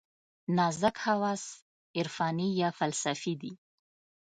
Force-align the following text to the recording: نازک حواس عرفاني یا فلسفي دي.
نازک 0.57 0.95
حواس 1.05 1.43
عرفاني 1.99 2.47
یا 2.61 2.69
فلسفي 2.77 3.33
دي. 3.41 3.51